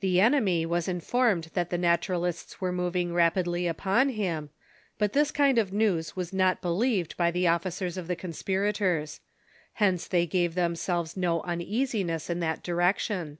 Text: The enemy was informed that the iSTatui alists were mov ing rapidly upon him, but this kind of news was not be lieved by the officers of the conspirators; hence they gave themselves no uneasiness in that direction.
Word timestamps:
The 0.00 0.18
enemy 0.18 0.64
was 0.64 0.88
informed 0.88 1.50
that 1.52 1.68
the 1.68 1.76
iSTatui 1.76 2.18
alists 2.18 2.58
were 2.62 2.72
mov 2.72 2.96
ing 2.96 3.12
rapidly 3.12 3.66
upon 3.66 4.08
him, 4.08 4.48
but 4.96 5.12
this 5.12 5.30
kind 5.30 5.58
of 5.58 5.74
news 5.74 6.16
was 6.16 6.32
not 6.32 6.62
be 6.62 6.68
lieved 6.68 7.14
by 7.18 7.30
the 7.30 7.46
officers 7.48 7.98
of 7.98 8.06
the 8.08 8.16
conspirators; 8.16 9.20
hence 9.74 10.08
they 10.08 10.24
gave 10.24 10.54
themselves 10.54 11.18
no 11.18 11.42
uneasiness 11.42 12.30
in 12.30 12.40
that 12.40 12.62
direction. 12.62 13.36